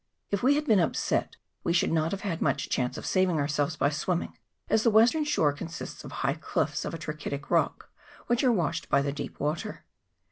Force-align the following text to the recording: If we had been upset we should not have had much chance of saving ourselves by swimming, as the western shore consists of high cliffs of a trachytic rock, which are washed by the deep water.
If 0.31 0.41
we 0.41 0.55
had 0.55 0.65
been 0.65 0.79
upset 0.79 1.35
we 1.63 1.73
should 1.73 1.91
not 1.91 2.09
have 2.09 2.21
had 2.21 2.41
much 2.41 2.69
chance 2.69 2.97
of 2.97 3.05
saving 3.05 3.37
ourselves 3.37 3.75
by 3.75 3.91
swimming, 3.91 4.35
as 4.67 4.81
the 4.81 4.89
western 4.89 5.23
shore 5.25 5.53
consists 5.53 6.03
of 6.03 6.11
high 6.11 6.33
cliffs 6.41 6.85
of 6.85 6.95
a 6.95 6.97
trachytic 6.97 7.51
rock, 7.51 7.91
which 8.25 8.43
are 8.43 8.51
washed 8.51 8.89
by 8.89 9.03
the 9.03 9.11
deep 9.13 9.39
water. 9.39 9.85